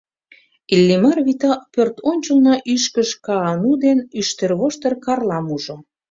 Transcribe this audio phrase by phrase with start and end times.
[0.75, 5.75] Иллимар вӱта пӧрт ончылно Ӱшкыж-Каану ден Ӱштервоштыр-Карлам ужо.